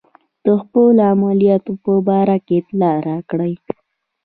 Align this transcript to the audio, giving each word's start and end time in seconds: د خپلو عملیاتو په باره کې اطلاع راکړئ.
د 0.45 0.47
خپلو 0.61 0.99
عملیاتو 1.11 1.71
په 1.83 1.93
باره 2.07 2.37
کې 2.45 2.53
اطلاع 2.61 2.97
راکړئ. 3.09 3.53